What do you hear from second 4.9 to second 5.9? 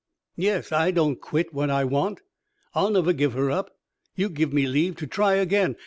to try again?